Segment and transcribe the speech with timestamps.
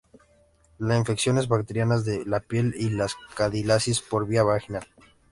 [0.79, 2.97] En infecciones bacterianas de la piel; y en
[3.35, 4.87] candidiasis por vía vaginal.